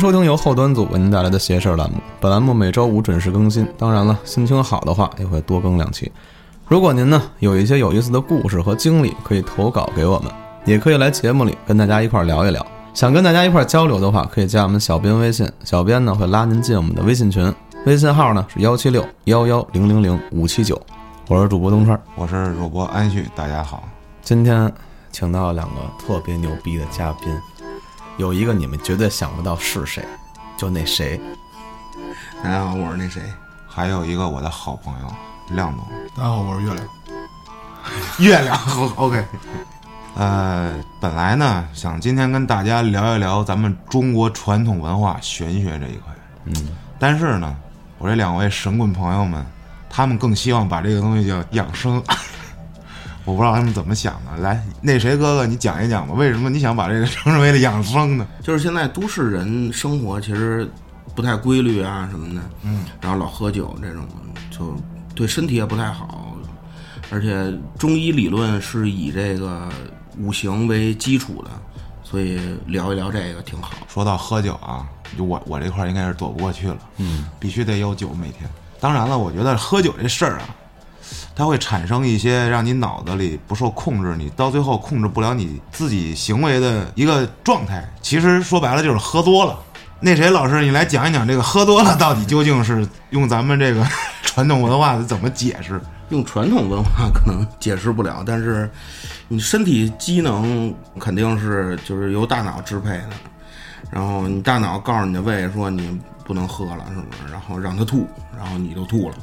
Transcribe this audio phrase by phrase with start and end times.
[0.00, 1.98] 收听由后端组为您带来的“邪事儿”栏目。
[2.18, 3.68] 本栏目每周五准时更新。
[3.76, 6.10] 当然了，心情好的话也会多更两期。
[6.66, 10.32] 如果您呢有一些有意思的故事和经历，可以投稿给我们，
[10.64, 12.66] 也可以来节目里跟大家一块儿聊一聊。
[12.94, 17.52] 想跟大家一块儿交流的话，可以加我们小编微信，小编呢会拉您进我们的微信群，
[17.84, 20.80] 微信号呢是幺七六幺幺零零零五七九。
[21.28, 23.84] 我是主播东川，我是主播安旭，大家好。
[24.22, 24.72] 今天
[25.12, 27.28] 请到了两个特别牛逼的嘉宾，
[28.20, 30.04] 有一个你们绝对想不到是谁，
[30.54, 31.18] 就那谁，
[32.44, 33.22] 大家好，我是那谁，
[33.66, 35.06] 还有一个我的好朋友
[35.48, 35.82] 亮总。
[36.14, 36.86] 大家好，我是月亮。
[38.20, 38.60] 月亮，
[38.96, 39.24] OK。
[40.16, 46.12] 呃，本来呢想今天跟大家聊一聊咱们中国传统文化玄学这一块，
[46.44, 47.56] 嗯，但是呢，
[47.96, 49.42] 我这两位神棍朋友们，
[49.88, 52.02] 他们更希望把这个东西叫养生。
[53.30, 54.42] 我不知道他们怎么想的。
[54.42, 58.26] 来，那谁哥哥，你讲一讲吧，为什么你想把这个 称之为了养生呢？
[58.42, 60.68] 就是现在都市人生活其实
[61.14, 64.04] 不太规律啊什么的，嗯，然后老喝酒这种，
[64.50, 64.76] 就
[65.14, 66.36] 对身体也不太好，
[67.10, 69.68] 而且中医理论是以这个
[70.18, 71.50] 五行为基础的，
[72.02, 73.70] 所以聊一聊这个挺好。
[73.86, 74.84] 说到喝酒啊，
[75.16, 78.50] 就我我这块儿应该是躲不过去了，嗯，必须得有酒每天。
[78.80, 80.48] 当然了，我觉得喝酒这事儿啊，
[81.40, 87.82] 它会产生一些让你脑子里不受控制，你到最后控制不了你自己行为的一个状态。
[88.02, 89.58] 其实说白了就是喝多了。
[90.00, 93.82] 那谁老师，你来讲一讲这个喝多了到底究竟是用咱们这个
[94.22, 95.80] 传统文化怎么解释？
[96.10, 98.70] 用传统文化可能解释不了，但是
[99.26, 103.08] 你身体机能肯定是就是由大脑支配的，
[103.90, 107.32] 然后你大脑告诉你的胃说你不能喝了，是不是？
[107.32, 108.06] 然后让它吐，
[108.36, 109.14] 然后你就吐了，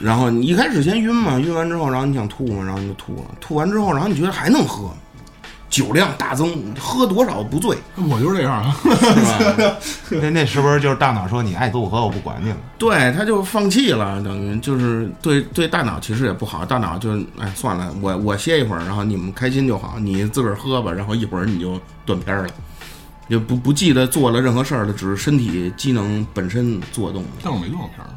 [0.00, 4.90] 然后你一开始先晕嘛，晕完之后，然后你想吐嘛，然后你就吐了，吐完之后，然后你觉得还能喝，
[5.68, 8.76] 酒量大增，喝多少不醉，我就是这样啊。
[8.82, 8.88] 是
[9.62, 9.76] 吧？
[10.22, 12.56] 那那是不是就是大脑说你爱多喝我不管你了？
[12.78, 22.50] 对，他就放弃了，等于就是对对大脑其实也不好，大脑就哎算了，我我歇一会儿，然后你们开心就好，你自个儿喝吧，然后一会儿你就断片儿了，
[23.28, 27.22] 就不不记得做了任何事儿了，只是身体机能本身做动。
[27.44, 28.08] 但我没断片儿，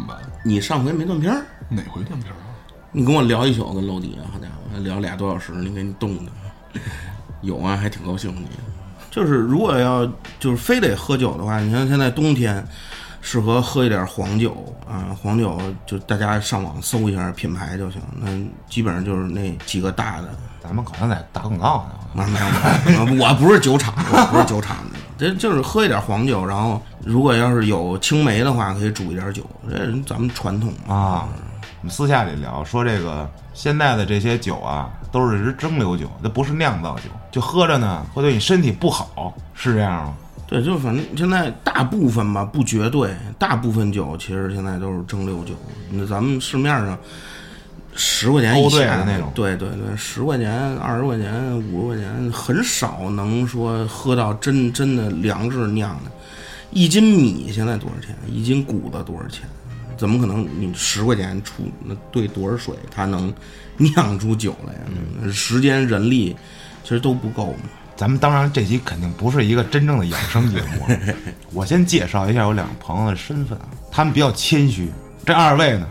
[0.00, 0.16] 怎么办？
[0.42, 2.48] 你上回没断片儿，哪回断片儿啊？
[2.90, 6.32] 你跟我聊一宿跟楼底下，好家伙，聊俩多小时，你给你冻的，
[7.42, 8.48] 有啊，还挺高兴的。
[9.10, 10.06] 就是如果要
[10.38, 12.64] 就是非得喝酒的话，你像现在冬天，
[13.20, 18.28] 适合喝一点黄酒啊，黄酒就大家上网搜一下品牌就行，那
[18.68, 20.28] 基本上就是那几个大的。
[20.62, 22.22] 咱们好像在打广告呢。
[22.22, 22.26] 啊，
[22.84, 31.28] 没有没有，我不是酒厂，我不是酒厂的，这就是喝一点黄酒，然后如果要是有青梅的话，可以煮一点酒，这是咱们传统啊，
[31.80, 40.14] 我们私下里聊说这个现在的这些酒啊，都是蒸馏酒，那不是酿造酒，就喝着呢会对你身体不好，是这样吗？
[40.48, 45.54] 对，就反正现在大部分吧，不绝对，大部分酒其实现在都是蒸馏酒。
[45.90, 46.98] 那咱们市面上
[48.00, 56.10] 十块钱以欧队下的那种对对对，十块钱、二十块钱、五十块钱，很少能说喝到真真的粮食酿的。
[56.70, 58.16] 一斤米现在多少钱？
[58.26, 59.46] 一斤谷子多少钱？
[59.98, 60.48] 怎么可能？
[60.58, 63.32] 你十块钱出那兑多少水，它能
[63.76, 64.80] 酿出酒来呀？
[65.22, 66.34] 嗯时间、人力
[66.82, 67.68] 其实都不够嘛。
[67.96, 70.86] 咱们当然这期肯定不是一个真正的养生节目，
[71.52, 74.88] 我先介绍一下我两个朋友的身份啊，他们比较谦虚，
[75.26, 75.86] 这二位呢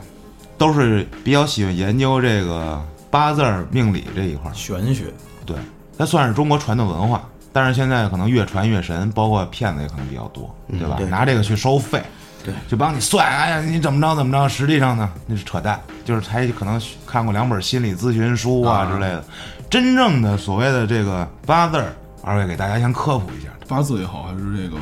[0.59, 5.06] 都是比较喜欢研究这个八字命理这一块儿，玄学，
[5.46, 5.56] 对，
[5.97, 10.96] 它算是中国传统文化，但是现在可能越传越神，包括骗子也可能比较多，对吧？
[10.98, 11.08] 对。
[11.08, 12.03] 拿这个去收费，
[12.44, 19.24] 对，就帮你算，哎呀，你怎么着怎么着，实际上呢那是扯淡，就是才可能看过两本心理咨询书啊之类的，
[19.69, 23.50] 真正的所谓的这个八字儿，二位给大家先科普一下。
[23.66, 24.78] 八字也好，还是这个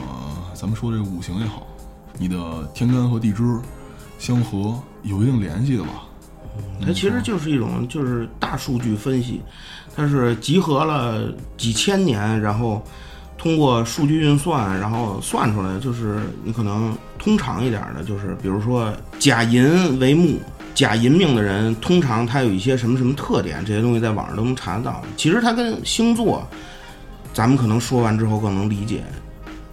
[0.56, 1.68] 咱们说这个五行也好，
[2.18, 2.36] 你的
[2.74, 3.44] 天干和地支
[4.18, 4.74] 相合，
[5.08, 6.04] 有一定联系的吧？
[6.86, 9.42] 它其实就是一种就是大数据分析，
[9.96, 12.84] 它是集合了几千年，然后
[13.38, 20.40] 通过数据运算，然后算出来，就是你可能通常一点的，就是比如说甲寅为木，
[20.74, 25.04] 甲寅命的人，通常他有一些什么什么特点，这些东西在网上都能查得到。
[25.16, 26.48] 其实它跟星座，
[27.34, 29.04] 咱们可能说完之后更能理解，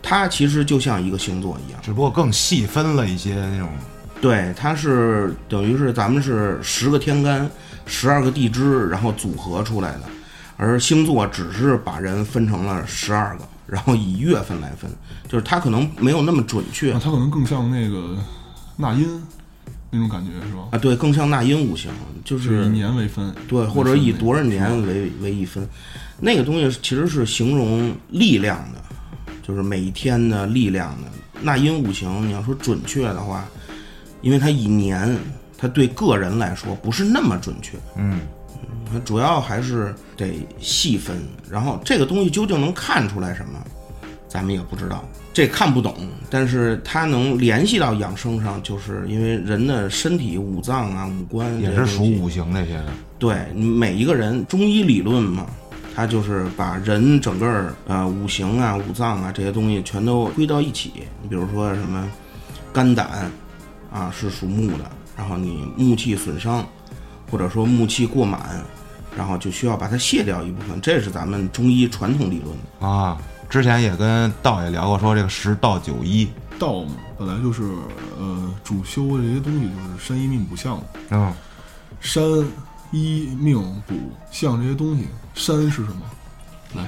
[0.03, 1.81] 它其实就像一个星座一样。
[1.83, 3.69] 只不过更细分了一些那种，
[4.21, 7.49] 对，它是等于是咱们是十个天干，
[7.85, 10.03] 十二个地支，然后组合出来的，
[10.57, 14.91] 而星座只是把人分成了十二个，然后以月份来分，
[15.29, 18.17] 就是它可能没有那么准确啊，它可能更像那个
[18.77, 19.23] 纳音
[19.91, 20.69] 那种感觉是吧？
[20.71, 21.91] 啊，对，更像纳音五行，
[22.25, 25.69] 就是以年为分，对，或者以多少年为为一分，
[26.19, 28.81] 那个东西其实是形容力量的，
[29.43, 31.09] 就是每一天的力量的。
[31.43, 33.45] 纳音五行，你要说准确的话，
[34.25, 35.17] 因为它以年，
[35.59, 37.77] 它对个人来说不是那么准确。
[37.97, 38.23] 嗯，
[38.91, 41.23] 它主要还是得细分。
[41.51, 43.63] 然后这个东西究竟能看出来什么，
[44.27, 45.05] 咱们也不知道，
[45.35, 45.95] 这看不懂。
[46.31, 52.87] 但是它能联系到养生上，就是因为人的身体五脏啊、五官也是属五行那些的。
[53.19, 55.47] 对，每一个人中医理论嘛。
[55.97, 60.91] 它就是把人整个儿呃五行啊、五脏啊这些东西全都归到一起。
[61.23, 62.11] 你比如说什么
[62.73, 63.31] 肝胆
[63.95, 64.85] 啊是属木的，
[65.17, 66.67] 然后你木气损伤，
[67.31, 68.63] 或者说木气过满，
[69.17, 70.79] 然后就需要把它卸掉一部分。
[70.83, 73.17] 这是咱们中医传统理论啊。
[73.49, 77.63] 之前也跟道爷聊过，说这个十道九医，道嘛本来就是
[78.19, 80.79] 呃主修的这些东西就是山医命卜相，
[81.11, 81.33] 嗯，
[82.01, 82.23] 山。
[82.93, 83.95] 医命卜
[84.31, 86.03] 相这些东西，山是什么？
[86.77, 86.85] 来，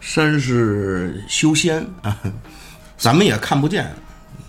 [0.00, 2.16] 山是修仙啊，
[2.96, 3.92] 咱们也看不见，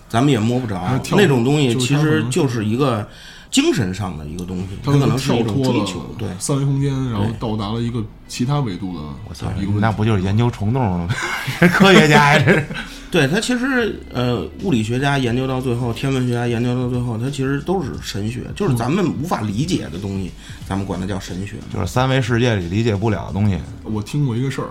[0.10, 3.08] 咱们也摸不着那种东西，其实就是一个
[3.50, 9.04] 精神上的一个东西，它可能是一种追求，对三维空间，然后到达了一个其他维度的。
[9.30, 9.48] 我操，
[9.80, 11.08] 那不就是研究虫洞吗？
[11.72, 12.66] 科学家呀，这是。
[13.12, 20.30] 对他其实，呃，物理学家研究到最后，天文学家研究到最后，他其实都是神学，就是咱们无法理解的东西，
[20.68, 23.58] 咱们管它叫神学，就是三维世界里理解不了的东西。
[23.84, 24.70] 我听过一个事儿，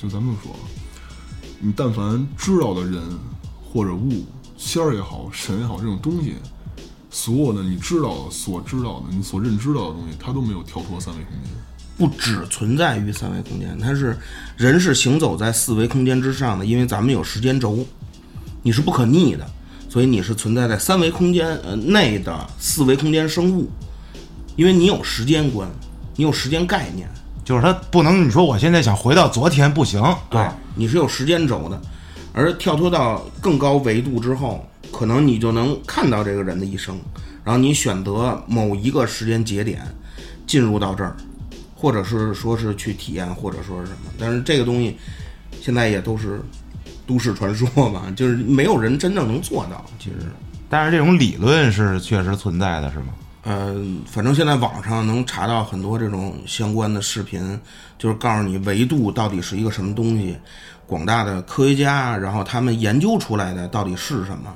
[0.00, 0.54] 就咱们说，
[1.58, 3.02] 你但凡知道的人
[3.60, 4.24] 或者物，
[4.60, 6.34] 仙儿也好，神也好，这种东西，
[7.10, 11.50] 所有的你知道的、所知道的、你所认知到的东西，它都没有跳脱三维空间。
[11.96, 14.16] 不只存在于三维空间，它是
[14.58, 17.84] 人是行走在四维空间之上的，因为咱们有时间轴，
[18.62, 19.50] 你是不可逆的，
[19.88, 23.66] 所以你是存在在三维空间呃内的四维空间生物，
[24.56, 25.66] 因为你有时间观，
[26.16, 27.08] 你有时间概念，
[27.44, 31.80] 就是它不能你说我现在想回到昨天不行，对，你是有时间轴的，
[32.32, 36.98] 而跳脱到更高维度之后，可能你就能看到这个人的一生，
[37.44, 39.82] 然后你选择某一个时间节点
[40.46, 41.16] 进入到这儿。
[41.82, 44.94] 或者是说是去体验，或者说是什么，但是这个东西
[45.62, 46.38] 现在也都是
[47.06, 49.82] 都市传说吧，就是没有人真正能做到。
[49.98, 50.26] 其实，
[50.68, 53.06] 但是这种理论是确实存在的，是吗？
[53.44, 57.58] 嗯，反正现在网上能查到很多这种相关的视频，
[57.98, 60.36] 就是告诉你维度到底是一个什么东西，
[60.90, 64.52] 广大的科学家，然后他们研究出来的到底是什么，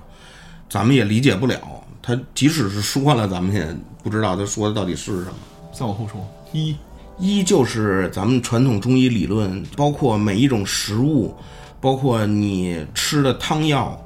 [0.68, 1.60] 咱们也理解不了。
[2.02, 3.64] 他即使是说了，咱们也
[4.02, 5.34] 不知道他说的到底是什么。
[5.72, 6.20] 再往后说，
[6.52, 6.74] 一。
[7.16, 11.32] 一就是咱们传统中医理论，包括每一种食物，
[11.80, 13.96] 包括你吃的汤药，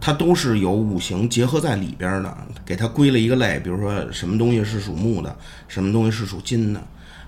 [0.00, 2.34] 它都是有五行结合在里边的，
[2.64, 3.60] 给它归了一个类。
[3.60, 5.36] 比如说什么东西是属木的，
[5.68, 6.80] 什么东西是属金的，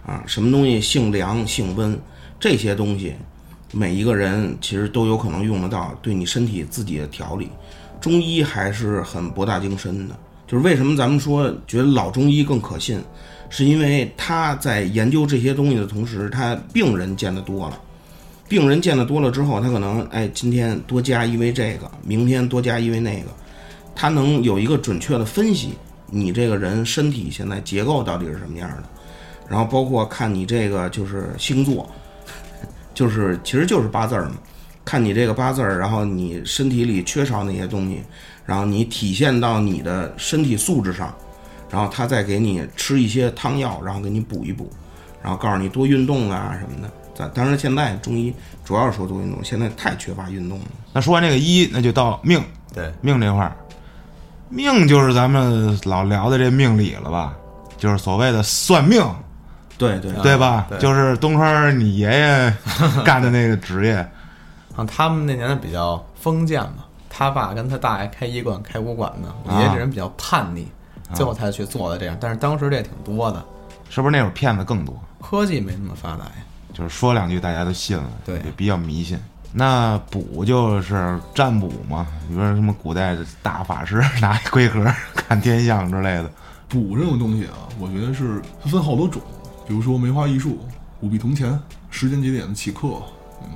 [0.07, 2.01] 啊，什么东西性凉性温，
[2.41, 3.15] 这些东西，
[3.73, 7.49] 每一个人其实都有可能用得到，对你身体自己的调理。
[8.01, 13.03] 中医还是很博大精深的，就是为什么咱们说觉得老中医更可信。
[13.53, 17.77] 是因为他在研究这些东西的同时，他病人见得多了，
[18.49, 23.31] 病人见得多了之后，他可能哎，今天多加一味这个，明天多加一味那个，
[23.93, 25.71] 他能有一个准确的分析
[26.07, 28.85] 你这个人身体现在结构到底是什么样的，
[29.49, 31.91] 然后包括看你这个就是星座，
[32.95, 34.33] 就是其实就是八字儿嘛，
[34.85, 38.03] 看你这个八字儿，然后你身体里缺少哪些东西，
[38.45, 41.15] 然后你体现到你的身体素质上。
[41.73, 44.69] 然后他再给你吃一些汤药，然后给你补一补，
[45.23, 46.93] 然后告诉你多运动啊什么的。
[47.15, 50.65] 咱当然现在中医主要是说多运动，现在太缺乏运动了。
[50.93, 52.43] 那说完这个医，那就到命。
[52.75, 53.57] 对，命这块儿，
[54.49, 57.37] 命就是咱们老聊的这命理了吧？
[57.79, 59.01] 就是所谓的算命。
[59.81, 60.67] 对对对吧？
[60.79, 62.55] 就是东川你爷爷
[63.05, 63.97] 干的那个职业。
[64.77, 69.29] 啊他们那年代比较封建嘛，他爸跟他大爷开医馆、开武馆的。
[69.45, 70.69] 我爷爷这人比较叛逆。
[71.13, 73.45] 最后才去做的这样，但是当时这也挺多的，
[73.89, 74.97] 是不是那会儿骗子更多？
[75.21, 76.33] 科技没那么发达呀，
[76.73, 79.19] 就是说两句大家都信了，对，也比较迷信。
[79.53, 84.85] 那卜就是占卜嘛，你说什么古代的大法师 拿龟壳
[85.17, 86.31] 看天象之类的。
[86.69, 89.21] 卜这种东西啊，我觉得是分好多种，
[89.71, 90.59] 比如说梅花易数、
[91.01, 91.57] 五弊铜钱、
[91.91, 92.89] 时间节点的起刻，
[93.41, 93.49] 嗯。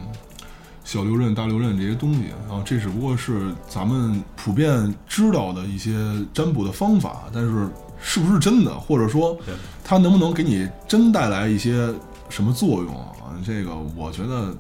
[0.85, 5.93] 小六壬、大六壬这些东西啊，这只不过是咱们普遍知道的一些
[6.33, 7.69] 占卜的方法，但是
[8.01, 9.37] 是不是真的，或者说
[9.83, 11.93] 它能不能给你真带来一些
[12.29, 13.35] 什么作用啊？
[13.45, 14.55] 这个我觉得，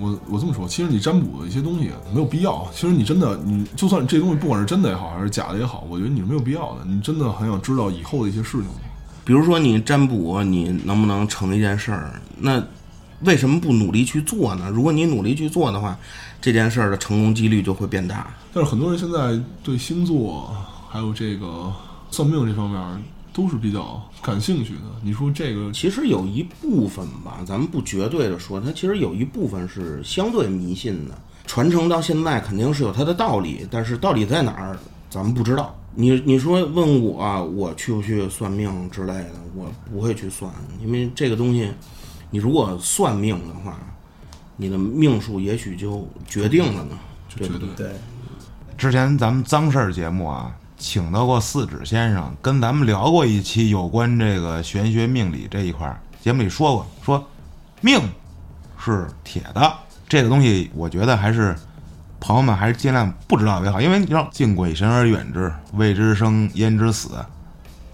[0.00, 2.66] 我我这么说，其实你占卜的一些东西没有必要。
[2.74, 6.84] 其实你真的，你就算这东西不管是真的也好，还是假的也好，我觉得你是没有必要的。
[6.84, 8.89] 你真的很想知道以后的一些事情吗？
[9.30, 12.20] 比如说你占卜，你能不能成一件事儿？
[12.36, 12.60] 那。
[13.20, 14.68] 为什么不努力去做呢？
[14.72, 15.96] 如果你努力去做的话，
[16.40, 18.34] 这件事儿的成功几率就会变大。
[18.52, 20.52] 但是很多人现在对星座
[20.88, 21.70] 还有这个
[22.10, 24.80] 算命这方面都是比较感兴趣的。
[25.02, 31.14] 你说这个其实有一部分吧，咱们不绝对的说，它其实有一部分是相对迷信的，
[31.46, 34.76] 传承到现在肯定是有它的道理，但是道理在哪儿，
[35.10, 35.76] 咱们不知道。
[35.94, 41.70] 你你说问我，我去不去算命之类的，我不会去算，因为这个东西，
[42.30, 43.78] 你如果算命的话，
[44.56, 46.98] 你的命数也许就决定了呢，
[47.36, 47.68] 对不对？
[47.76, 47.90] 对，
[48.78, 56.00] 之前咱们脏事儿节目啊，请到过四指先生，跟咱们聊过一期有关这个玄学命理这一块儿。
[56.22, 57.28] 节目里说过，说
[57.80, 58.00] 命
[58.78, 59.72] 是铁的，
[60.08, 61.56] 这个东西我觉得还是
[62.20, 67.10] 朋友们还是尽量不知道为好，因为你知道敬鬼神而远之，未知生焉知死，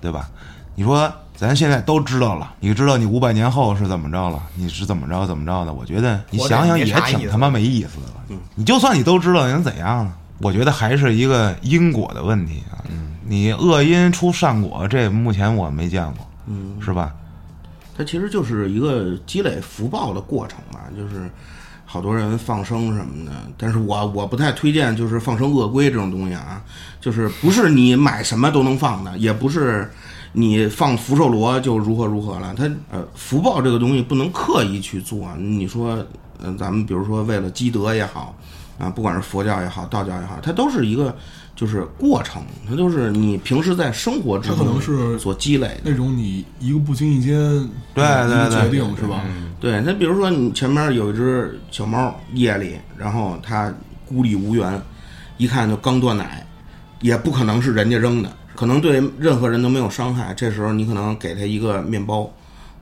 [0.01, 0.29] 对吧？
[0.75, 5.73] 你说咱现在都知道了，你知道你五百年后是怎么着了，你是怎么着怎么着的？
[5.73, 8.41] 我觉得你想想也挺他妈没意思的了。
[8.55, 10.13] 你就算你都知道，你能怎样呢？
[10.39, 12.85] 我觉得还是一个因果的问题啊。
[13.29, 17.13] 你恶因出善果，这目前我没见过，嗯，是吧？
[17.97, 21.31] 它其实就是一个积累福报的过程嘛，就是
[21.97, 26.63] 好多人放生什么的，但是我我不太推荐就是放生鳄龟这种东西啊，
[27.01, 29.91] 就是不是你买什么都能放的，也不是
[30.33, 36.05] 你放福寿螺就如何如何了，它呃福报这个东西不能刻意去做，你说
[36.39, 38.37] 呃咱们比如说为了积德也好
[38.79, 41.17] 啊，不管是佛教也好，道教也好，它都是一个
[41.57, 45.81] 就是过程，它就是你平时在生活之它可能是所积累的。
[45.85, 47.35] 那种你一个不经意间
[47.95, 49.25] 对对对决定是吧？
[49.59, 53.73] 对，那比如说你前面有一只小猫，夜里，然后它
[54.07, 54.81] 孤立无援，
[55.39, 56.47] 一看就刚断奶，
[57.01, 60.35] 也不可能是人家扔的，可能对任何人都没有伤害。
[60.35, 62.31] 这时候你可能给它一个面包，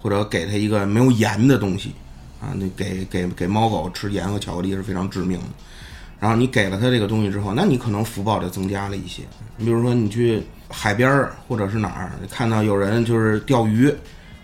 [0.01, 1.93] 或者给它一个没有盐的东西，
[2.41, 5.47] 啊，那给给给猫狗吃盐和巧克力是非常致命的。
[6.25, 9.21] 然后你给了他这个东西之后，那你可能福报就增加了一些。
[9.59, 13.95] 你比如说你去海边儿或者是哪儿，看到有人就是钓鱼，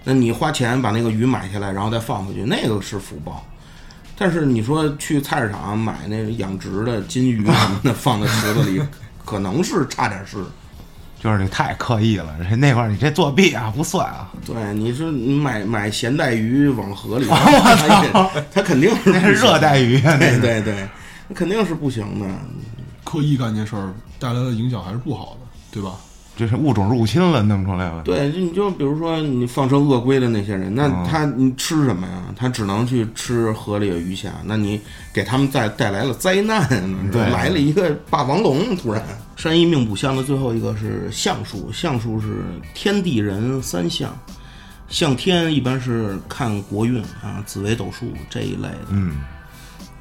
[0.04, 3.42] 那你花钱把那个鱼买下来，然后再放回去，那个是福报。
[4.14, 8.82] 但是你说去菜市场买那个养殖的金鱼什么的放在池子里，
[9.25, 10.37] 可能是差点事。
[11.18, 20.60] 就是你太刻意了，人那块儿你这作弊啊，不算啊，对，你说你买买咸带鱼往河里， 它 也它肯定是那是热带鱼啊，那对。
[20.60, 20.88] 对对，
[21.30, 22.26] 那肯定是不行的。
[23.04, 25.92] 刻意干这事儿带来的影响还是不好的，对吧？
[26.37, 28.02] 这是物种入侵了，弄出来了。
[28.02, 32.25] 对，就你就比如说你放生鳄龟的那些人，那他你吃什么呀？
[32.37, 34.80] 他只能去吃河里的鱼虾，那你
[35.12, 36.68] 给他们带带来了灾难，
[37.10, 39.02] 对来了一个霸王龙，突然。
[39.37, 42.44] 山医命卜相的最后一个是相术，相术是
[42.75, 44.14] 天地人三相，
[44.88, 49.20] 相天一般是看国运啊，紫微斗数这一类的，嗯，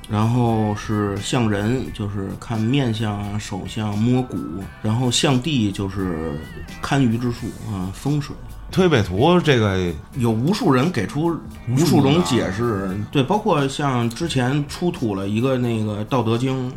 [0.09, 4.37] 然后是相人，就是看面相啊、手相、摸骨，
[4.81, 6.33] 然后相地就是
[6.81, 8.35] 堪舆之术啊、风水。
[8.71, 11.35] 推背图这个有无数人给出
[11.67, 16.69] 无数种解释，对，包括像之前出土了一个那个《道德经》，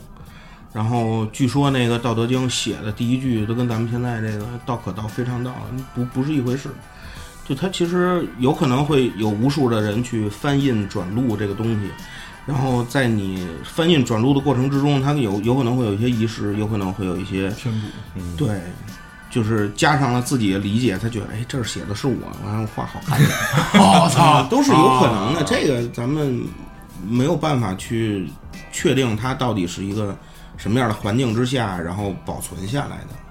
[0.73, 5.55] 然后据说那个《道德经》写的第一句都跟咱们现在这个“道可道，非常道”
[5.95, 6.71] 不不是一回事。
[7.47, 11.91] 就它其实有可能会有无数的人去翻印转录这个东西，
[12.44, 18.61] 然后在你翻印转录的过程之中，它有有可能会有一些遗失，有可能会有一些偏补，嗯对，
[19.30, 23.30] 就是加上了自己的理解，他觉得哎，这儿写的是我，完了画好看点，
[23.75, 25.44] 我 操，都是有可能的。
[25.44, 26.42] 这个咱们
[27.08, 28.28] 没有办法去
[28.72, 30.16] 确定它到底是一个
[30.56, 33.22] 什么样的环境之下，然后保存下来的。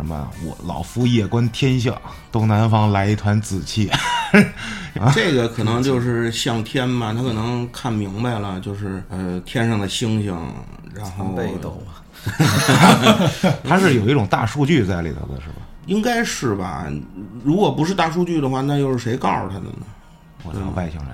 [0.00, 1.94] 什么，我老夫夜观天象，
[2.32, 3.90] 东南方来一团紫气。
[5.14, 10.34] 这个可能就是向天嘛，他可能看明白了，就是呃天上的星星，
[10.94, 12.00] 然后北斗啊，
[13.62, 15.56] 他是有一种大数据在里头的，是吧？
[15.84, 16.86] 应该是吧？
[17.44, 19.86] 如果不是大数据的话，那又是谁告诉他的呢？
[20.44, 21.08] 我操，外星人！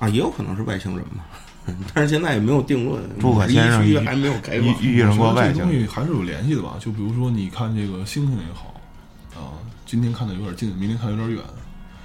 [0.00, 1.22] 啊，也有可能是外星人嘛，
[1.94, 3.02] 但是现在也没有定论。
[3.20, 4.68] 诸葛先生一遇区还没有开放。
[4.82, 6.74] 遇遇上过我觉得这东西还是有联系的吧？
[6.80, 8.74] 就比如说，你看这个星星也好，
[9.34, 9.54] 啊，
[9.86, 11.40] 今天看的有点近，明天看有点远，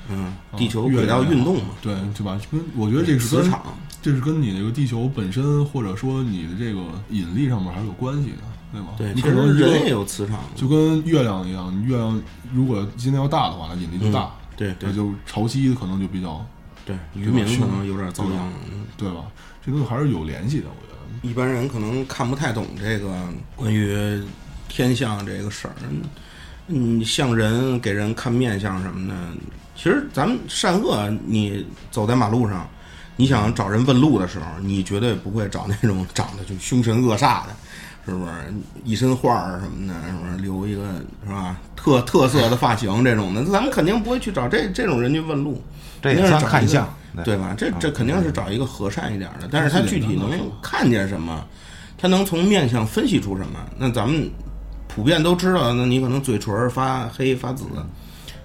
[0.10, 2.40] 嗯，啊地球轨道运动嘛，对对吧？
[2.52, 3.64] 跟我觉得这是跟磁场。
[4.00, 8.38] 这是跟你这个地球本身，或者说你的这个引力上面还是有关系的，
[8.72, 8.90] 对吗？
[8.96, 10.40] 对，你可能人也有磁场。
[10.56, 12.22] 就跟月亮一样，你月亮
[12.54, 16.46] 如果今天要大的话，它引力就大，对对那就潮汐可能就比较，
[16.88, 18.52] 对，渔民可能有点遭殃。
[18.72, 19.26] 嗯对吧？
[19.64, 21.30] 这东西还是有联系的，我觉得。
[21.30, 23.14] 一般人可能看不太懂这个
[23.56, 24.24] 关于
[24.68, 25.76] 天象这个事儿。
[26.66, 29.16] 嗯，像人给人看面相什么的，
[29.76, 32.68] 其实咱们善恶，你走在马路上，
[33.18, 37.56] 你想找人问路的时候，你绝对不会找那种长得就凶神恶煞的，
[38.06, 38.32] 是不是？
[38.86, 40.38] 一身画儿什么的，是不是？
[40.38, 40.84] 留一个
[41.26, 41.58] 是吧？
[41.76, 45.62] 特特色的发型这种的，咱们肯定不会去找这这种人去问路。
[46.00, 46.88] 这也算看相，
[47.26, 47.56] 对吧？
[47.58, 50.30] 这这肯定是找一个和善一点的，但是他具体能
[50.62, 51.44] 看见什么，
[51.98, 53.60] 他能从面相分析出什么？
[53.80, 54.30] 那咱们
[54.88, 57.66] 普遍都知道，那你可能嘴唇发黑发紫，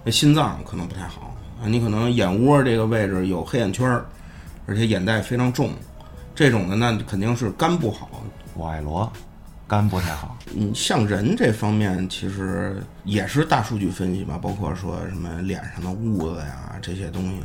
[0.02, 4.06] 那心脏可能不太好啊，你可能眼窝这个位置有黑眼圈儿，
[4.66, 5.70] 而且眼袋非常重，
[6.34, 8.08] 这种的那肯定是肝不好。
[8.54, 9.10] 我爱罗，
[9.66, 10.36] 肝不太好。
[10.56, 17.40] 嗯，像人这方面其实也是大数据分析吧，包括说什么脸上的痦子呀这些东西，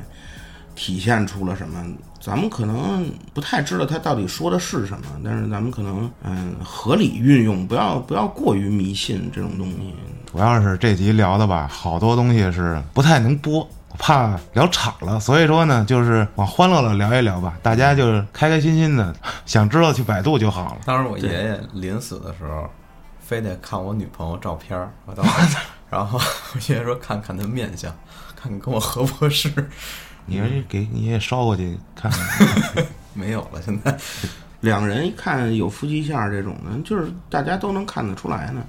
[0.75, 1.86] 体现出了什么？
[2.19, 9.93] 咱们可能不太知道他到底说的是什么，但是咱们可能嗯合理运用，不要不要过于迷信这种东西。
[10.29, 13.65] 主要是这集聊的吧，好多东西是不太能播，
[13.97, 20.77] 怕聊岔了，所以说呢，就是往欢乐了聊一聊吧，大家就是开开心心的， 想知道去百度就好了。
[20.85, 22.69] 当时我爷爷临死的时候，
[23.19, 25.57] 非得看我女朋友照片儿，我当时，
[25.89, 27.91] 然后我爷爷说看看她面相，
[28.35, 29.51] 看看跟我合不合适。
[30.25, 33.97] 你说给你也捎过去看看， 没有了，现在
[34.59, 38.61] 两人一看有夫妻相这种的，就是大家都能看得出来呢。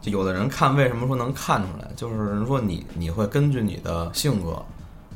[0.00, 1.88] 就有的人看，为什么说能看出来？
[1.96, 4.62] 就是说你你会根据你的性格，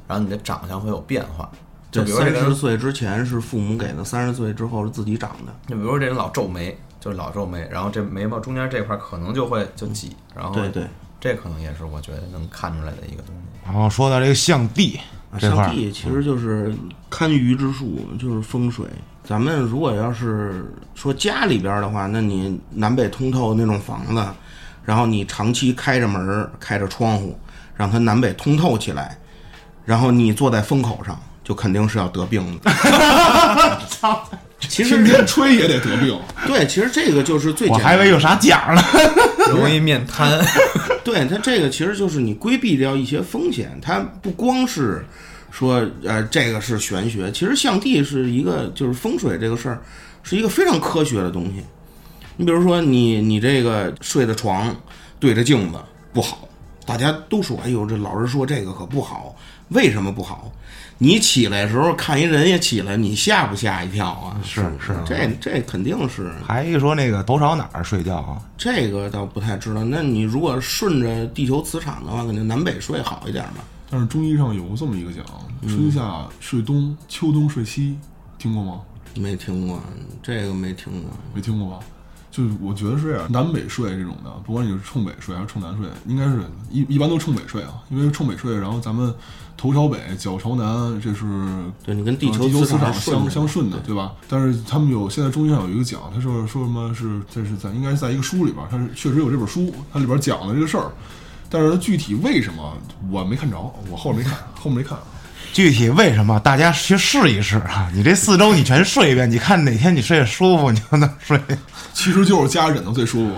[0.09, 1.51] 然后你的长相会有变化。
[1.91, 5.53] 就比如这三，十岁之前是父母给的，三十岁之后是自己长的。
[5.67, 10.87] 就比如说这人老皱眉，就是老皱眉，然后这眉毛中间这块可能就会就挤，然后对对，
[11.21, 13.43] 这可能也是我觉得能看出来的一个东西。
[13.65, 14.99] 然后说到这个象帝
[15.31, 16.75] 啊，这块儿，其实就是
[17.11, 18.87] 堪舆之术，就是风水。
[19.23, 20.65] 咱们如果要是
[20.95, 24.27] 说家里边的话，那你南北通透那种房子，
[24.85, 27.39] 然后你长期开着门儿、开着窗户，
[27.77, 29.17] 让它南北通透起来，
[29.85, 32.71] 然后你坐在风口上，就肯定是要得病的。
[34.69, 36.19] 其实天天吹也得得病。
[36.47, 37.89] 对，其实这个就是最我简单我。
[37.89, 38.83] 还以为有啥奖呢。
[39.51, 40.41] 容易面瘫，
[41.05, 45.05] 对它这个其实就是你规避掉一些风险，它不光是
[45.51, 49.83] 说呃这个是玄学，其实象帝是一个就是风水这个事儿
[50.23, 51.63] 是一个非常科学的东西。
[52.37, 54.75] 你比如说你你这个睡的床
[55.19, 55.79] 对着镜子
[56.13, 56.49] 不好，
[56.87, 59.35] 大家都说哎呦这老师说这个可不好，
[59.69, 60.51] 为什么不好？
[60.99, 64.41] 你起来的时候看一人也起来，你吓不吓一跳啊？
[64.45, 68.41] 是是这这肯定是还一说那个头朝哪儿睡觉啊？
[68.57, 69.83] 这个倒不太知道。
[69.83, 73.65] 那你如果顺着地球磁场的话，肯定南北睡好一点吧。
[73.91, 75.25] 但是中医上有这么一个讲：
[75.67, 77.99] 春夏睡东，秋冬睡西，
[78.39, 78.81] 听过吗？
[79.17, 79.83] 没听过，
[80.23, 81.11] 这个没听过。
[81.35, 81.85] 没听过吧？
[82.33, 86.41] 就是我觉得是这样，南北睡这种的，不管你是冲北睡还是冲南睡，应该是
[86.71, 89.15] 一一般都冲北睡啊，因为冲北睡，然后咱们
[89.55, 91.25] 头朝北，脚朝南，这是
[91.85, 94.15] 对你跟地球磁场相相顺的，对吧？
[94.29, 100.91] 但是他们有现在中医上有一个讲，他说说什么是这是在应该是在一个书里边，他是确实有这本书，它里边讲的这个事儿，
[101.51, 102.75] 但是它具体为什么
[103.11, 103.59] 我没看着，
[103.91, 104.99] 我后面没看，后面没看。
[105.53, 106.39] 具体为什么？
[106.41, 107.91] 大家去试一试啊！
[107.95, 111.41] 你这四周你全睡一遍，你看哪天你睡得舒服，你就能睡。
[111.93, 113.35] 其实就是家枕头最舒服。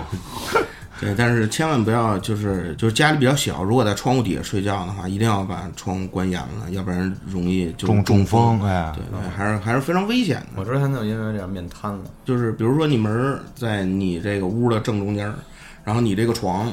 [1.01, 8.61] 对，但是千万不要就是就是家里比较小，如果在窗户底下睡觉的话，一定要把窗户关严了，要不然容易就中中风。
[8.61, 10.47] 对，对，还是还是非常危险的。
[10.55, 12.05] 我之前就因为这样面瘫了。
[12.25, 15.35] 就是比如说你门儿在你这个屋的正中间儿，
[15.83, 16.73] 然后你这个床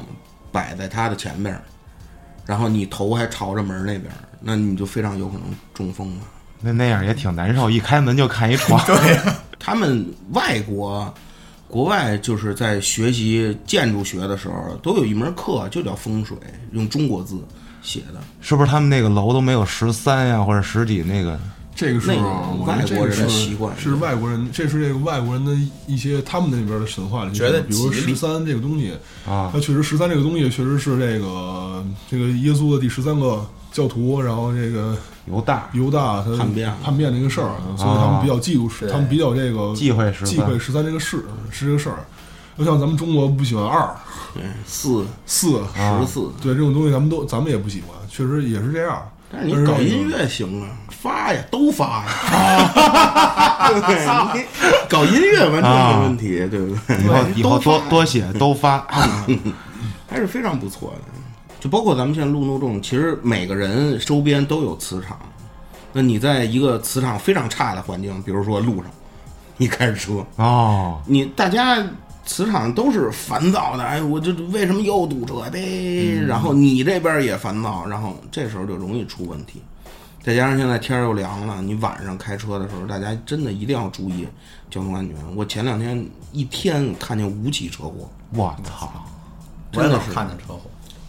[0.52, 1.62] 摆在它的前边儿，
[2.46, 6.22] 然后你头还朝着门儿那边儿，那你就非常有可能中风了。
[6.60, 8.80] 那那样也挺难受，一开门就看一床。
[9.58, 11.14] 他们外国、
[11.68, 16.38] 国外就是在学习建筑学的时候，都有一门课就叫风水，
[16.72, 17.40] 用中国字
[17.82, 18.22] 写的。
[18.42, 21.40] 是不是他们那个楼都没有十三呀，或者十几那个？
[21.74, 22.16] 这个是外
[22.86, 25.56] 国人的习惯是外国人，这是这个外国人的
[25.88, 28.92] 一些他们那边的神话里，觉得比如十三这个东西
[29.26, 34.98] 啊它确实十三这个东西确实是这个这个耶稣的第十三个教徒，然后这个
[35.28, 42.04] 犹大犹大他叛变叛变这个事儿，所以他们比较嫉妒，他们比较这个忌讳13忌讳十三这个事是这个事儿。
[42.58, 43.90] 就像咱们中国不喜欢二
[44.34, 46.30] 对，四四十四。
[46.42, 49.02] 对这种东西，咱们都咱们也不喜欢，确实也是这样。
[49.32, 54.06] 但是你搞音乐行啊，发呀，都发呀， 对不对？
[54.36, 54.46] 你
[54.90, 56.98] 搞音乐完全没问题，对不对？
[57.02, 58.86] 以后 以后多都发多写都发。
[60.10, 61.21] 还是非常不错的。
[61.62, 65.18] 就包括咱们现在路怒症，其实每个人周边都有磁场。
[65.94, 68.86] 那你在一个磁场非常差的环境，比如说路上，
[69.58, 71.86] 你开着车，哦，你大家
[72.26, 76.20] 磁场都是烦躁的，哎，我这为什么又堵车呗？
[76.26, 79.62] 然后你这边也烦躁，然后这时候就容易出问题。
[80.24, 84.28] 再加上现在天儿又凉了，你晚上开车的时候，大家真的一定要注意
[84.72, 85.16] 交通安全。
[85.36, 88.92] 我前两天一天看见五起车祸，我操！
[89.72, 90.62] 真的是看见车祸。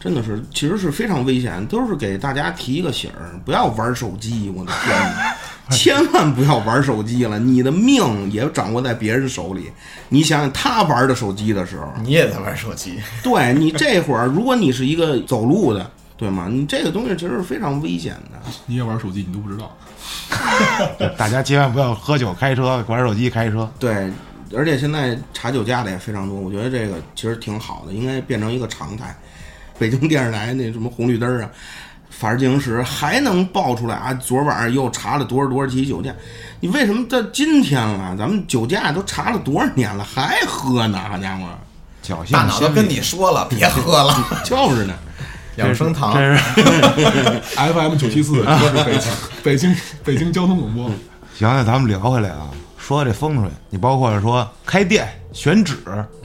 [0.03, 4.53] 真的是，其实是非常危险，都是给大家提一个醒儿，不要玩手机。
[4.53, 5.37] 我的天哪，
[5.71, 9.71] 千万不要玩手机了，你的命也掌握在别人手里。
[10.09, 16.49] 你想想，他玩的手机的时候，你也在玩手机，对你这会儿，如果你是一个走路的，对吗？
[16.51, 18.51] 你这个东西其实是非常危险的。
[18.67, 19.71] 你也玩手机，你都不知道。
[21.17, 23.71] 大家千万不要喝酒开车，玩手机开车。
[23.79, 24.11] 对，
[24.53, 29.17] 而且现在查酒驾的也非常多，我觉得这个其实挺好的，应该变成一个常态。
[29.79, 31.51] 北京电视台那什么红绿灯啊，
[32.11, 36.13] 法制进行时还能爆出来啊，昨晚上又查了多少多少起酒驾，
[36.61, 40.99] 你为什么到今天了，咱们酒驾都查了多少年了，还喝呢？
[41.11, 41.47] 好家伙，
[42.05, 44.15] 侥幸大脑都跟你说了，别喝了。
[44.45, 44.95] 就是呢。
[45.57, 46.43] 养生堂，这是
[47.75, 50.87] FM 九七四， 这是北京北京北京交通广播。
[51.35, 55.77] 行，那咱们聊回来啊，说这风水，你包括说开店、选址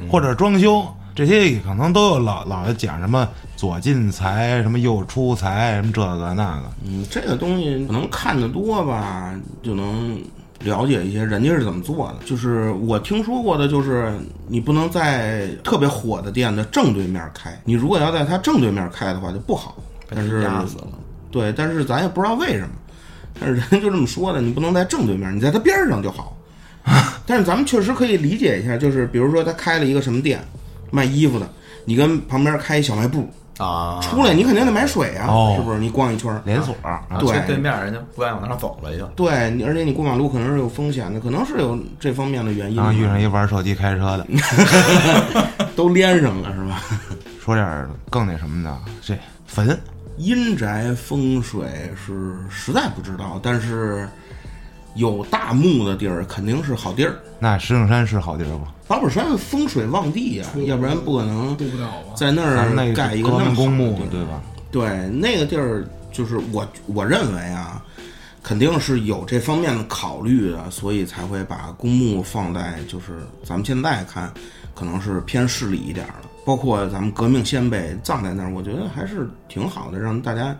[0.10, 6.72] 或者装修，这些可能都有老老的讲什么左进财，什么右出财，什么这个那个。
[6.86, 10.22] 嗯，这个东西可能看得多吧，就能
[10.60, 12.18] 了解一些人家是怎么做的。
[12.24, 14.16] 就是我听说过的，就是
[14.48, 19.76] 你不能在特别火的店的正对面开，你如果要在它正对面开的话就不好。
[20.08, 20.90] 但是压死了。
[21.32, 22.70] 对，但是咱也不知道为什么，
[23.40, 26.38] 但是人家就这么说的，你不能在正对面，你在它边上就好。
[27.26, 30.40] 但是咱们确实可以理解一下，就是比如说他开了一个什么店，
[30.92, 31.50] 卖衣服的，
[31.86, 35.56] 你跟旁边开一小卖部，啊，出来你肯定得买水啊，哦。
[35.58, 35.80] 是不是？
[35.80, 37.40] 你逛一圈儿，连锁啊，对。
[37.48, 42.78] 对面人家不愿意往那儿走了，就对，你而且你过马路可能是有风险的，可能是有这方面的原因。
[42.78, 44.28] 然后遇上一玩手机开车的，
[45.76, 46.82] 都连上了，是吧？
[47.44, 49.78] 说点更那什么的，这坟。
[50.18, 54.10] 阴宅风水是实在不知道，但是
[54.96, 57.14] 有大墓的地儿肯定是好地儿。
[57.38, 58.66] 那石景山是好地儿不？
[58.88, 61.58] 八宝山风水旺地呀、要不然不可能？
[62.16, 64.42] 在那那儿盖一个革那么公墓对吧？
[64.72, 67.84] 对，那个地儿就是我我认为啊，
[68.42, 74.32] 肯定是有这方面的考虑的，所以才会把公墓放在就是咱们现在看，
[74.74, 76.30] 可能是偏市里一点儿了。
[76.46, 80.56] 包括咱们革命先辈葬在那儿，我觉得还是挺好的，让大家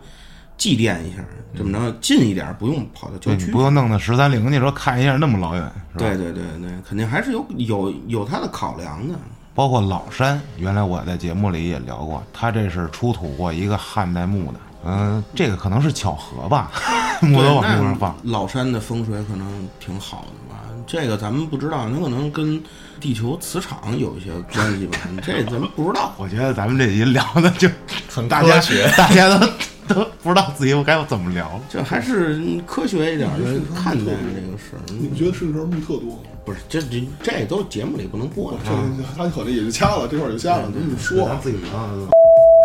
[0.58, 1.24] 祭奠一下，
[1.56, 3.50] 怎么着近一点儿，不用跑到郊区。
[3.50, 5.72] 不用弄到十三陵，你说看一下那么老远？
[5.96, 9.14] 对对对对，肯定还是有有有他的考量的。
[9.54, 16.70] 包括老山，原来我在节目里也聊过，他这是出土过一个汉代墓的，嗯、这个可能是巧合吧，
[17.22, 18.16] 墓都往那边放。
[18.22, 20.62] 老山的风水可能挺好的吧？
[20.86, 22.62] 这个咱们不知道，有可能跟
[23.00, 24.98] 地球磁场有一些关系吧？
[25.22, 26.12] 这咱们不知道。
[26.18, 27.68] 我觉得咱们这集聊的就
[28.08, 28.88] 很大家学。
[28.96, 29.46] 大家都
[29.88, 31.60] 都不知道自己该怎么聊了。
[31.68, 34.80] 这还是科学一点的看待这个事儿。
[34.88, 36.18] 你觉得石景山墓特多吗？
[36.44, 38.58] 不是，这这这都节目里不能播的。
[38.64, 38.70] 这
[39.16, 41.38] 他可能也就掐了，这块儿就掐了，这么说啊。
[41.42, 41.58] 自己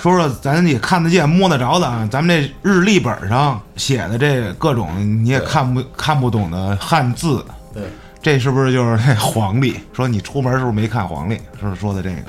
[0.01, 2.27] 说说咱也看得见摸得着的啊，咱们
[2.63, 4.89] 这日历本上写的这各种
[5.23, 7.83] 你也看不看不懂的汉字，对，
[8.21, 9.75] 这是不是就是那 黄历？
[9.93, 11.35] 说你出门是不是没看黄历？
[11.59, 12.23] 是不是说的这个？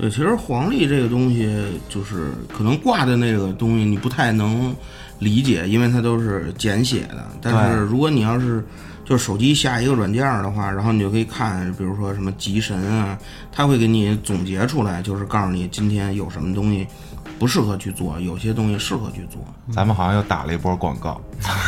[0.00, 1.54] 对，其实黄历这个东西，
[1.90, 4.74] 就是可能挂的那个东西你不太能
[5.18, 7.26] 理解，因为它都是简写的。
[7.42, 8.64] 但是如果你要是
[9.04, 13.18] 就是手机下一个软件儿的话，然后你就可以看，比如说什么吉神啊，
[13.52, 16.86] 它会给你总结出来，就是告诉你今天有什么东西
[17.38, 19.42] 不适合去做，有些东西适合去做。
[19.70, 21.20] 咱们好像又打了一波广告。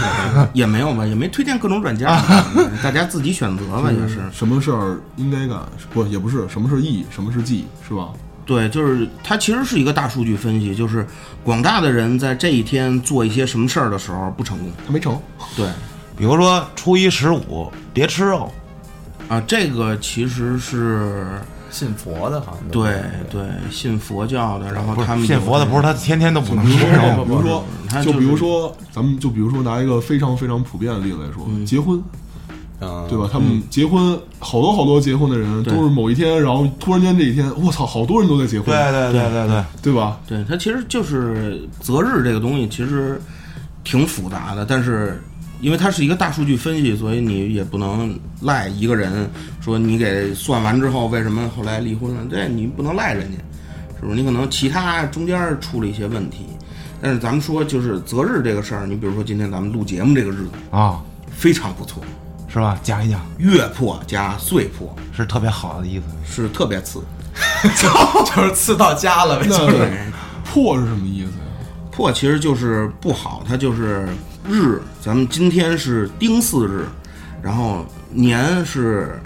[0.54, 2.16] 也没有吧，也没推荐各种软件儿，
[2.82, 4.20] 大家自己选择吧，也是。
[4.32, 5.60] 什么事儿应该干，
[5.92, 8.08] 不也不是什么是义，什么是忌，是吧？
[8.44, 11.07] 对，就是它其实是一个大数据分析，就是
[11.44, 14.70] 广大的人在这一天做一些什么事儿的时候不成功。
[14.87, 15.20] 他没成，
[15.57, 15.68] 对
[16.16, 18.52] 比如说初一十五别吃肉，
[19.28, 23.00] 啊，这个其实是信佛的好像都对
[23.31, 27.24] 对信佛教的，然后他们信佛的，不是他天天都不能吃说，肉。
[27.24, 32.02] 比如说，就就是比如说，咱们就比如说拿一个非常非常普遍的例子来说，结婚，
[32.82, 33.28] 嗯，对吧？
[33.32, 40.18] 他们结婚，好多好多结婚的人对都是某一天，然后突然间这一天，我操，好多人都在结婚，对对对对对，对吧？
[40.26, 43.20] 对他其实就是择日这个东西，其实
[43.84, 45.22] 挺复杂的，但是
[45.60, 53.38] 因为它是一个大数据分析，所以你也不能赖一个人说你给算完之后为什么后来离婚了，这你不能赖人家，
[54.00, 54.16] 是不是？
[54.16, 56.46] 你可能其他中间出了一些问题，
[57.00, 62.02] 但是咱们说就是择日这个事儿，你比如说今天咱们录节目这个日子啊，非常不错，
[62.52, 62.78] 是吧？
[62.82, 66.04] 讲一讲，月破加岁破是特别好的意思。
[66.24, 67.02] 是特别次，
[67.64, 69.90] 就是次到家了呗，那就是
[70.44, 71.66] 破是什么意思呀？
[71.90, 74.06] 破其实就是不好，它就是
[74.46, 76.84] 日，咱们今天是丁巳日，
[77.42, 79.18] 然后年是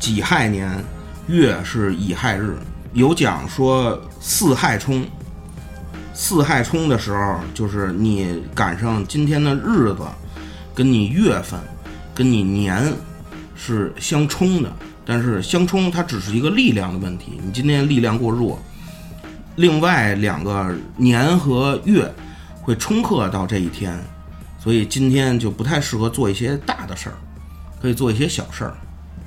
[0.00, 0.84] 己亥年，
[1.28, 2.56] 月是乙亥日。
[2.94, 5.06] 有讲说四亥冲，
[6.12, 10.02] 四亥冲的时候，就是你赶上今天的日子，
[10.74, 11.58] 跟你月份，
[12.14, 12.92] 跟你年
[13.54, 14.72] 是相冲的。
[15.04, 18.58] 但是相冲它只是一个力量的问题，你今天力量过弱。
[19.56, 22.08] 另外两个年和月
[22.60, 23.98] 会冲克到这一天，
[24.58, 27.16] 所以今天就不太适合做一些大的事儿，
[27.80, 28.76] 可以做一些小事儿。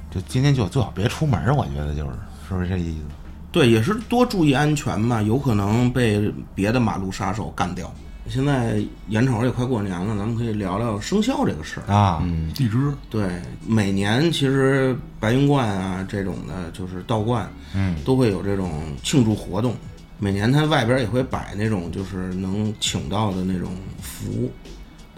[0.10, 2.12] 就今天就最好别出门儿，我觉得就是
[2.48, 3.06] 是不是这意思？
[3.52, 7.94] 对，也是多注意安全嘛，有可能被别的马路杀手干掉。
[8.28, 11.94] 现在眼瞅着也快过年了，咱们可以聊聊生肖这个事儿。
[11.94, 19.76] 啊，嗯地支对，每年其实白云观啊这种的，就是道观，嗯，都会有这种庆祝活动。
[20.18, 24.50] 每年它外边也会摆那种就是能请到的那种符，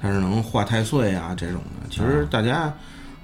[0.01, 1.87] 它是能化太岁啊这种的。
[1.89, 2.73] 其实大家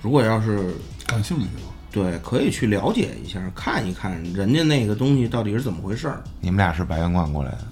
[0.01, 0.73] 如果要是
[1.07, 1.71] 感兴趣吗？
[1.91, 6.23] 对，可以去了解一下，看一看人家那个东西到底是怎么回事儿。
[6.39, 7.67] 你们俩是白云观过来的，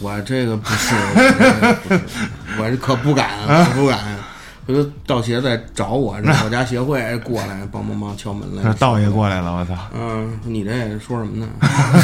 [0.00, 2.00] 我这个不是，我这个不是
[2.58, 3.30] 我这可不敢，
[3.66, 3.98] 可不敢。
[4.66, 8.72] 回头道协再找我， 这道家协会过来帮帮忙敲门来。
[8.74, 9.74] 道爷过来了，我操！
[9.94, 11.46] 嗯，你这说什么呢？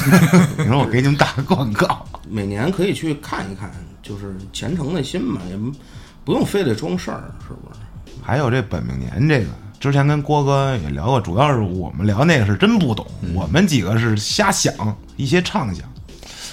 [0.59, 3.71] 你说我给你们打个广告，每年可以去看一看，
[4.03, 5.73] 就是虔诚的心嘛，也不
[6.23, 7.81] 不用非得装事儿，是不是？
[8.23, 9.47] 还有这本命年这个，
[9.81, 14.75] 之前跟郭哥也聊过，主要是我们聊那个是真不懂，我们几个是瞎想
[15.17, 15.83] 一些畅想。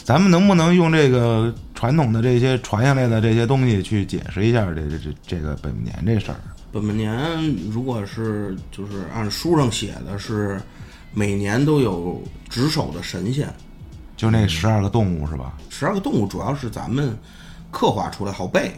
[0.07, 6.37] 咱们能不能用这个传统的这些传下来的这些东西去解释一下这这这这个本命年这事儿？
[6.71, 7.13] 本命年
[7.69, 10.61] 如果是就是按书上写的是，
[11.13, 13.53] 每年都有值守的神仙，
[14.15, 15.51] 就那十二个动物是吧？
[15.69, 17.13] 十二个动物主要是咱们
[17.69, 18.71] 刻画出来好背。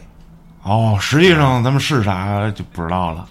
[0.64, 3.28] 哦，实际上咱们是啥就不知道了。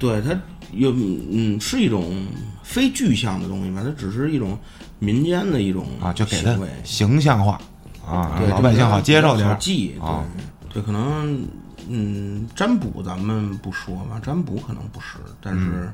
[0.00, 0.36] 对，它
[0.72, 2.26] 有嗯是一种
[2.62, 4.58] 非具象的东西吧，它只是一种
[4.98, 7.60] 民间的一种啊，就给它形象化
[8.06, 9.52] 啊，对，老百姓好接受点儿。
[9.52, 9.94] 好记。
[10.00, 10.24] 啊
[10.68, 11.46] 对，对，可能
[11.88, 15.92] 嗯，占卜咱们不说吧，占卜可能不是，但是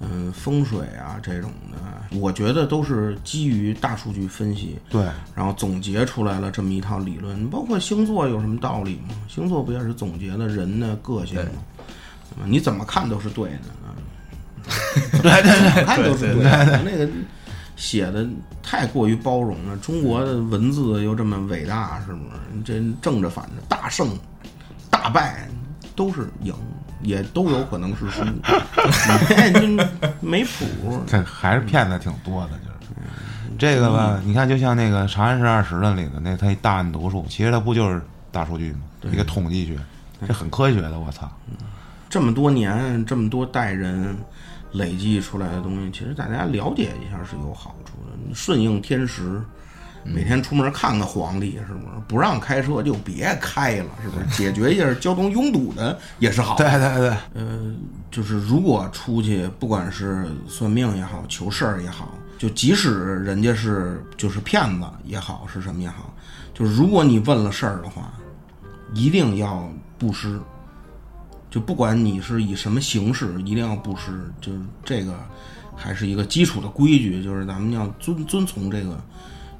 [0.00, 7.48] 嗯风水啊这种的，我觉得都是基于大数据分析，对，然后总结出来了这么一套理论。
[7.48, 9.14] 包括星座有什么道理吗？
[9.28, 11.50] 星座不也是总结了人的个性吗？
[12.46, 13.94] 你怎么看都是对的啊，
[15.22, 16.82] 对对对，怎么看都是对的。
[16.82, 17.08] 那个
[17.76, 18.26] 写的
[18.62, 22.62] 太过于包容了，中国的文字又这么伟大，是不是？
[22.64, 24.16] 这正着反着，大胜、
[24.90, 25.48] 大败
[25.96, 26.54] 都是赢，
[27.02, 28.22] 也都有可能是输，
[29.54, 29.88] 这
[30.20, 30.64] 没谱。
[31.06, 33.00] 这还是骗子挺多的，就是
[33.58, 34.20] 这个吧。
[34.24, 38.80] 你看，就像那个《长安十二时辰》里的那他一大案读数，其实他不就是大数据吗？
[39.10, 39.76] 一个统计学，
[40.26, 40.98] 这很科学的。
[41.00, 41.28] 我操，
[42.12, 44.14] 这么多年，这么多代人
[44.72, 48.12] 累积出来的东西，其实大家了解一下是有好处的。
[48.28, 49.40] 你顺应天时，
[50.04, 51.86] 每天出门看看皇帝，是不是？
[52.06, 54.26] 不让开车就别开了，是不是？
[54.36, 56.54] 解决一下交通拥堵的也是好。
[56.60, 57.74] 对对对，呃，
[58.10, 66.14] 就是如果出去，不管是算命也好，求事儿也好，就即使人家是就是骗子也好，是什么也好，
[66.52, 68.12] 就是如果你问了事儿的话，
[68.92, 69.66] 一定要
[69.98, 70.38] 布施。
[71.52, 75.12] 就不管你是以什么形式，一定要布施，就是这个
[75.76, 78.98] 还是一个基础的规矩，就是咱们要遵遵从这个，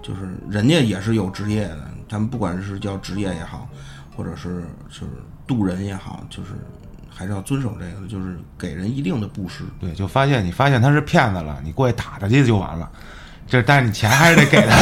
[0.01, 3.69] 就是人家也是有职业的，咱们不管是叫职业也好，
[4.17, 5.09] 或者是就是
[5.47, 6.53] 渡人也好，就是
[7.11, 9.63] 还是要遵守这个，就是给人一定的布施。
[9.79, 12.91] 对，就发现你发现他是骗子了，你过去打他去就完了。
[13.47, 14.77] 这但是你钱还是得给他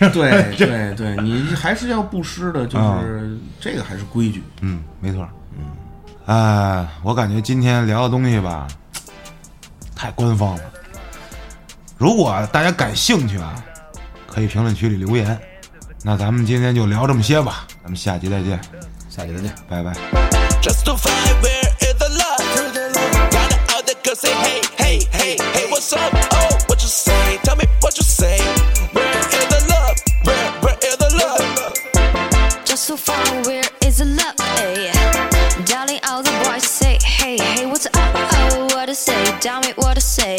[0.00, 0.10] 的。
[0.10, 4.42] 对对对，你还是要布施的，就是这个还是规矩。
[4.62, 5.28] 嗯，没错。
[6.26, 8.66] 嗯，啊，我感觉今天聊的东西吧，
[9.94, 10.62] 太官方了。
[11.98, 13.54] 如果大家感兴趣啊，
[14.26, 15.38] 可以评论区里留言。
[16.02, 18.60] 那咱们今天就聊这么些吧，咱们下期再见，
[19.08, 19.54] 下期再见。
[19.68, 19.92] 拜拜。
[20.60, 22.42] Just so find where is the love.
[23.30, 23.84] Gotta out
[39.54, 40.36] Tell me what to say.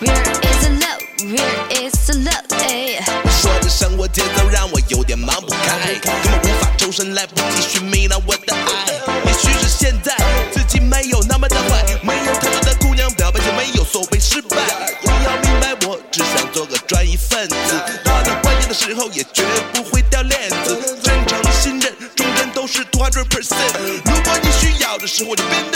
[0.00, 0.10] Where
[0.42, 0.98] is the love?
[1.22, 2.42] Where is the love?
[2.66, 2.98] Ay?
[3.30, 8.90] 说的生活节奏让我有点忙不开，根本无法抽身，来不及寻觅到我的爱。
[9.24, 10.16] 也许是现在
[10.50, 14.56] 自己没有那么的坏，没有太多的姑娘表白就没有所谓失败。
[15.00, 20.98] 你要明白，我只想做个专一分子，到了关键的时候也绝不会掉链子。
[21.04, 23.78] 真诚信任，忠贞都是 two hundred percent。
[24.04, 25.75] 如果你需要的时候就变得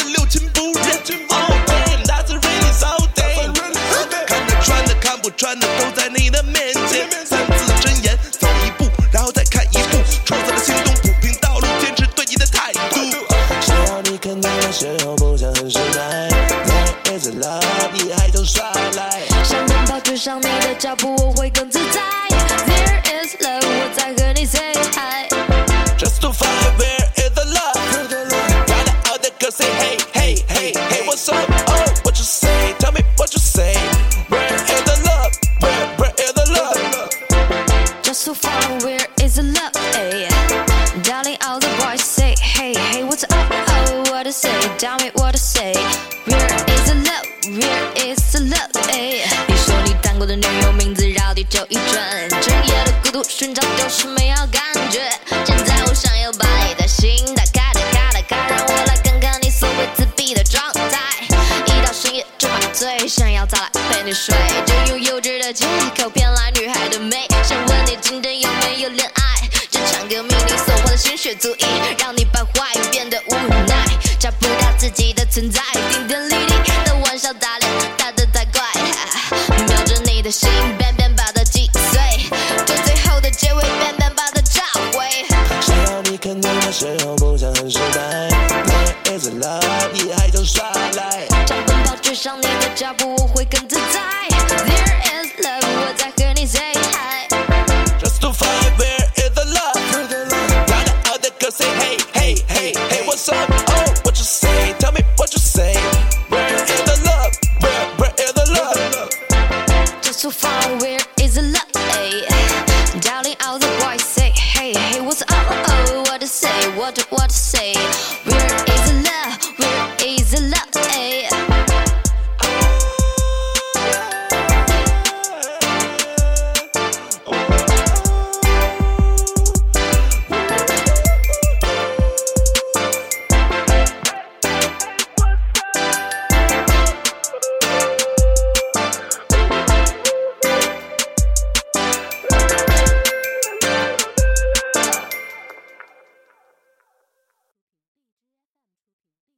[92.21, 94.70] 上你的脚步，我会更自在。